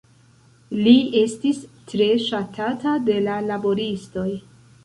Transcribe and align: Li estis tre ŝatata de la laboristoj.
Li 0.85 0.93
estis 1.19 1.59
tre 1.93 2.09
ŝatata 2.29 2.97
de 3.11 3.21
la 3.29 3.37
laboristoj. 3.53 4.29